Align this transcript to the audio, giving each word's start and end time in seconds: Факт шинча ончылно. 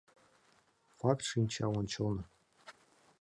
Факт 0.99 1.23
шинча 1.29 1.65
ончылно. 1.79 2.23